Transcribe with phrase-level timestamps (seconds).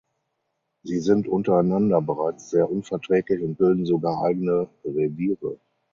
[0.83, 5.59] Sie sind untereinander bereits sehr unverträglich und bilden sogar eigene Reviere.